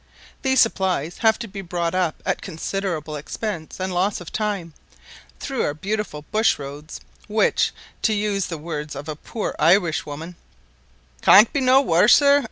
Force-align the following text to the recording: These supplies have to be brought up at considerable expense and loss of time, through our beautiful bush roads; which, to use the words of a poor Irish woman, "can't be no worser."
These 0.41 0.59
supplies 0.61 1.19
have 1.19 1.37
to 1.37 1.47
be 1.47 1.61
brought 1.61 1.93
up 1.93 2.23
at 2.25 2.41
considerable 2.41 3.15
expense 3.15 3.79
and 3.79 3.93
loss 3.93 4.19
of 4.19 4.31
time, 4.33 4.73
through 5.39 5.61
our 5.63 5.75
beautiful 5.75 6.25
bush 6.31 6.57
roads; 6.57 7.01
which, 7.27 7.71
to 8.01 8.11
use 8.13 8.47
the 8.47 8.57
words 8.57 8.95
of 8.95 9.07
a 9.07 9.15
poor 9.15 9.55
Irish 9.59 10.03
woman, 10.03 10.37
"can't 11.21 11.53
be 11.53 11.61
no 11.61 11.83
worser." 11.83 12.39